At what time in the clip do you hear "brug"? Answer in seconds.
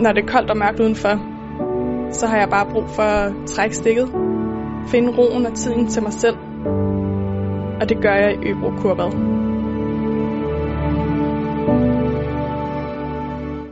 2.72-2.88